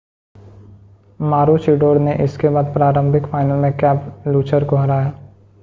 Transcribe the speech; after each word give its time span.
मारूचिडोर 1.19 1.99
ने 1.99 2.15
इसके 2.23 2.49
बाद 2.49 2.73
प्रारंभिक 2.73 3.25
फाइनल 3.25 3.55
में 3.57 3.71
कैबुलचर 3.77 4.63
को 4.63 4.75
हराया 4.75 5.13